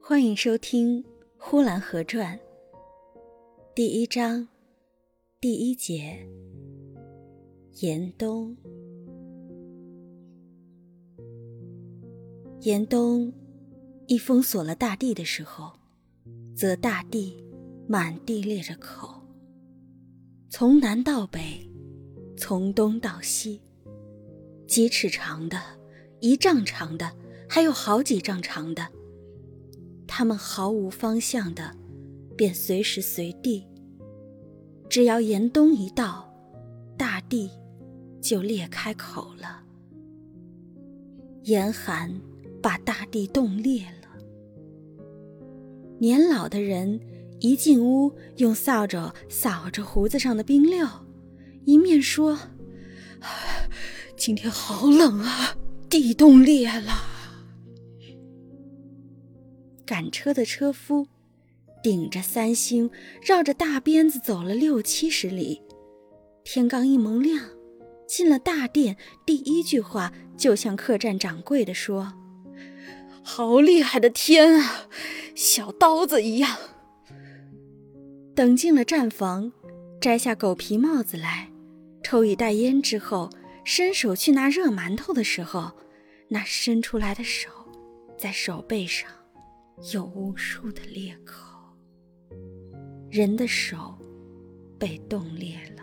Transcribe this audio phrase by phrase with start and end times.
[0.00, 1.02] 欢迎收听
[1.38, 2.38] 《呼兰河传》
[3.74, 4.48] 第一章
[5.40, 6.26] 第一节。
[7.80, 8.56] 严冬，
[12.60, 13.32] 严冬
[14.06, 15.72] 一封锁了大地的时候，
[16.56, 17.36] 则大地
[17.86, 19.22] 满地裂着口，
[20.48, 21.70] 从南到北，
[22.36, 23.60] 从东到西，
[24.66, 25.58] 几尺长的，
[26.22, 27.10] 一丈长的，
[27.48, 28.86] 还有好几丈长的。
[30.06, 31.76] 他们毫无方向的，
[32.36, 33.66] 便随时随地。
[34.88, 36.32] 只要严冬一到，
[36.96, 37.50] 大地
[38.20, 39.64] 就裂开口了。
[41.42, 42.20] 严寒
[42.62, 44.22] 把大地冻裂了。
[45.98, 47.00] 年老的人
[47.40, 50.86] 一进屋，用扫帚扫着胡子上的冰溜，
[51.64, 52.38] 一面说
[54.16, 55.56] ：“今天好冷啊，
[55.92, 57.04] 地冻裂了。”
[59.84, 61.06] 赶车的车夫
[61.82, 62.90] 顶着三星，
[63.22, 65.60] 绕着大鞭子走了六七十里。
[66.44, 67.50] 天刚一蒙亮，
[68.08, 72.14] 进了大殿，第一句话就向客栈掌柜的说
[73.22, 74.88] ：“好厉害的天啊，
[75.34, 76.56] 小刀子一样。”
[78.34, 79.52] 等进了站房，
[80.00, 81.50] 摘下狗皮帽子来，
[82.02, 83.28] 抽一袋烟之后，
[83.64, 85.72] 伸手去拿热馒头的时候，
[86.28, 87.48] 那伸出来的手
[88.18, 89.08] 在手背上。
[89.92, 91.58] 有无数的裂口，
[93.10, 93.98] 人的手
[94.78, 95.82] 被冻裂了。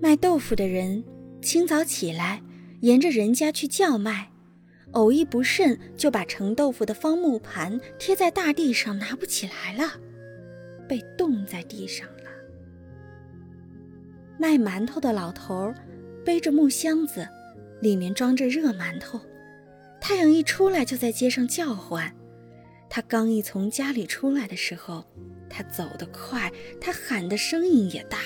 [0.00, 1.04] 卖豆腐的人
[1.42, 2.40] 清早起来，
[2.80, 4.30] 沿着人家去叫卖，
[4.92, 10.00] 偶一不慎，就把盛豆腐的方木盘贴在大地上，拿不起来了，
[10.88, 12.30] 被冻在地上了。
[14.38, 15.74] 卖馒头的老头
[16.24, 17.28] 背着木箱子，
[17.80, 19.20] 里面装着热馒头。
[20.00, 22.14] 太阳一出来，就在街上叫唤。
[22.88, 25.04] 他刚一从家里出来的时候，
[25.48, 26.50] 他走得快，
[26.80, 28.18] 他喊的声音也大。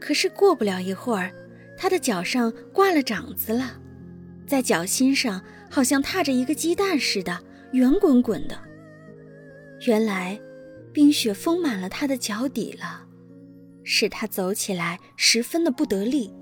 [0.00, 1.32] 可是过不了一会儿，
[1.76, 3.80] 他的脚上挂了掌子了，
[4.46, 7.38] 在脚心上好像踏着一个鸡蛋似的，
[7.72, 8.56] 圆滚滚的。
[9.86, 10.38] 原来，
[10.92, 13.06] 冰雪封满了他的脚底了，
[13.82, 16.32] 使他走起来十分的不得力。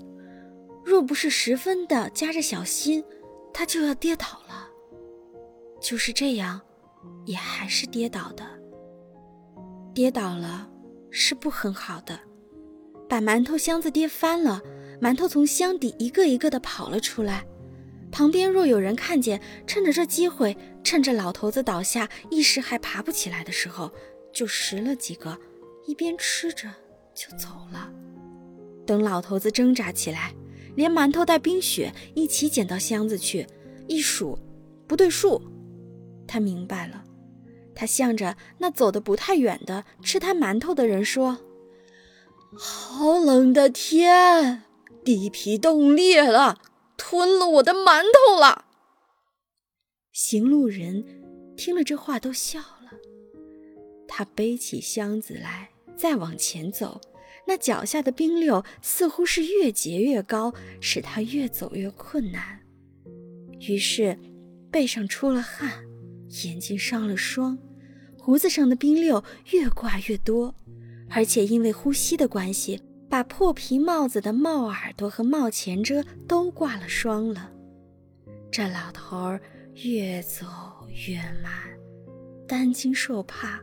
[0.83, 3.03] 若不是十分的夹着小心。
[3.55, 4.67] 他就要跌倒了，
[5.79, 6.59] 就是这样，
[7.23, 8.43] 也还是跌倒的。
[9.93, 10.67] 跌倒了
[11.11, 12.19] 是不很好的，
[13.07, 14.59] 把馒头箱子跌翻了，
[14.99, 17.45] 馒头从箱底一个一个的跑了出来。
[18.11, 23.91] 旁边若有人看见，趁着这机会，趁着老头子倒下一时还爬不起来的时候，
[24.33, 25.37] 就拾了几个，
[25.85, 26.67] 一边吃着
[27.13, 27.93] 就走了。
[28.83, 30.33] 等老头子挣扎起来。
[30.75, 33.47] 连馒头带冰雪一起捡到箱子去，
[33.87, 34.37] 一数，
[34.87, 35.41] 不对数。
[36.27, 37.03] 他明白了，
[37.75, 41.39] 他向着那走得不太远的吃他馒头的人说
[42.55, 44.63] ：“好冷的天，
[45.03, 46.61] 地皮冻裂了，
[46.97, 48.65] 吞了我的馒头了。”
[50.11, 51.05] 行路人
[51.57, 52.91] 听了这话都笑了。
[54.07, 57.01] 他背起箱子来，再往前走。
[57.45, 62.59] 那脚下的冰溜似乎是越结越高，使他越走越困难。
[63.59, 64.17] 于是，
[64.71, 65.83] 背上出了汗，
[66.43, 67.57] 眼睛上了霜，
[68.17, 70.55] 胡子上的冰溜越挂越多，
[71.09, 77.51] 而且因为呼吸的关系，把破皮帽子的帽耳朵和帽前遮都挂了霜了。
[78.51, 79.41] 这老头儿
[79.83, 80.45] 越走
[81.07, 81.51] 越慢，
[82.47, 83.61] 担惊受怕，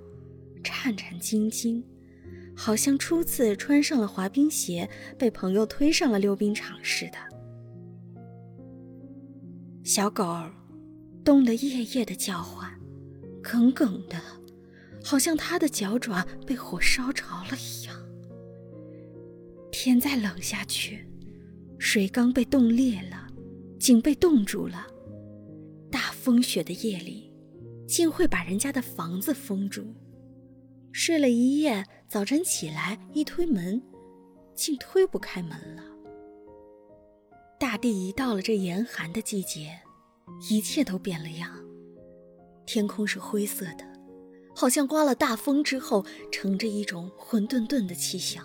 [0.62, 1.82] 颤颤兢兢。
[2.62, 4.86] 好像初次穿上了滑冰鞋，
[5.18, 7.16] 被朋友推上了溜冰场似的。
[9.82, 10.22] 小狗
[11.24, 12.70] 冻得夜夜的叫唤，
[13.42, 14.20] 耿耿的，
[15.02, 17.96] 好像它的脚爪被火烧着了一样。
[19.72, 21.06] 天再冷下去，
[21.78, 23.26] 水缸被冻裂了，
[23.78, 24.86] 井被冻住了。
[25.90, 27.32] 大风雪的夜里，
[27.88, 29.94] 竟会把人家的房子封住。
[30.92, 33.80] 睡了一夜，早晨起来一推门，
[34.54, 35.84] 竟推不开门了。
[37.58, 39.78] 大地一到了这严寒的季节，
[40.50, 41.56] 一切都变了样。
[42.66, 43.84] 天空是灰色的，
[44.54, 48.44] 好像刮了大风之后，盛着一种混沌沌的气象，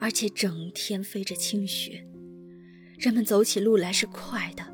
[0.00, 2.04] 而且整天飞着清雪。
[2.98, 4.66] 人们走起路来是快的，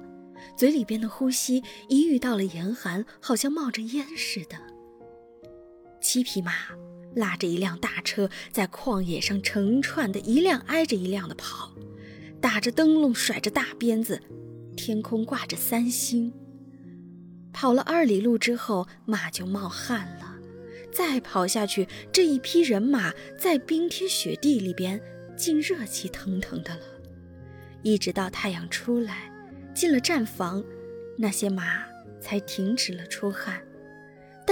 [0.56, 4.56] 嘴里边的呼吸一遇到了严寒，好像冒着烟似的。
[6.00, 6.52] 七匹马。
[7.14, 11.72] 拉着一辆大车在旷野上成串的，一辆挨着一辆的跑，
[12.40, 14.20] 打着灯笼，甩着大鞭子，
[14.76, 16.32] 天空挂着三星。
[17.52, 20.34] 跑了二里路之后，马就冒汗了。
[20.92, 25.00] 再跑下去，这一批人马在冰天雪地里边，
[25.36, 26.82] 竟热气腾腾的了。
[27.82, 29.28] 一直到太阳出来，
[29.74, 30.62] 进了站房，
[31.18, 31.84] 那些马
[32.20, 33.60] 才停止了出汗。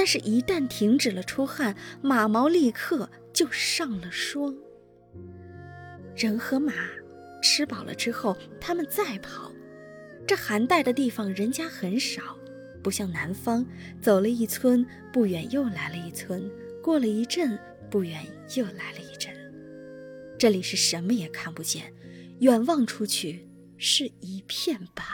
[0.02, 4.52] 但是，一旦停止了出汗，马毛立刻就上了霜。
[6.16, 6.72] 人和马
[7.40, 9.52] 吃饱了之后，他们再跑。
[10.26, 12.36] 这寒带的地方人家很少，
[12.82, 13.64] 不像南方，
[14.00, 16.50] 走了一村不远又来了一村，
[16.82, 17.56] 过了一阵
[17.88, 18.26] 不远
[18.56, 19.32] 又来了一阵。
[20.36, 21.94] 这里是什么也看不见，
[22.40, 25.04] 远望出去是一片白。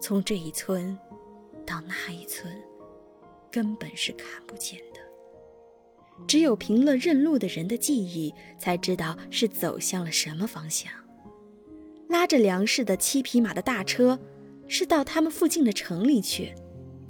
[0.00, 0.96] 从这一村
[1.66, 2.48] 到那一村。
[3.50, 5.00] 根本是看不见的，
[6.26, 10.92] 只有凭了认路的人的记忆，才知道是走向了什么方向。
[12.08, 14.18] 拉着粮食的七匹马的大车，
[14.66, 16.54] 是到他们附近的城里去；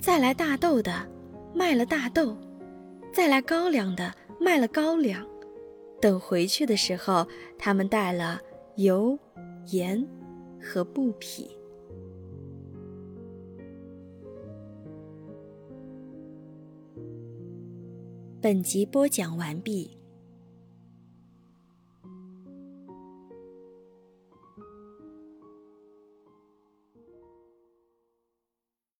[0.01, 1.09] 再来大豆的，
[1.55, 2.37] 卖了大豆；
[3.13, 5.27] 再来高粱的，卖了高粱。
[6.01, 7.27] 等回去的时候，
[7.59, 8.41] 他们带了
[8.77, 9.19] 油、
[9.73, 10.07] 盐
[10.63, 11.58] 和布匹。
[18.41, 19.98] 本集播讲完毕。